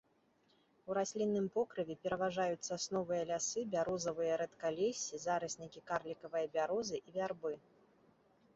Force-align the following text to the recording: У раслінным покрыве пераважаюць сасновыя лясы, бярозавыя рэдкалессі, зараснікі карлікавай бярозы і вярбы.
У 0.91 0.93
раслінным 0.97 1.45
покрыве 1.57 1.97
пераважаюць 2.05 2.65
сасновыя 2.69 3.27
лясы, 3.33 3.65
бярозавыя 3.77 4.41
рэдкалессі, 4.45 5.23
зараснікі 5.29 5.87
карлікавай 5.93 6.45
бярозы 6.59 6.97
і 7.07 7.17
вярбы. 7.23 7.53